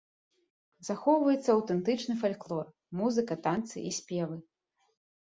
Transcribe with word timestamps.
Захоўваецца 0.87 1.49
аўтэнтычны 1.57 2.13
фальклор, 2.23 2.65
музыка, 3.05 3.33
танцы 3.47 3.89
і 3.89 3.97
спевы. 4.03 4.37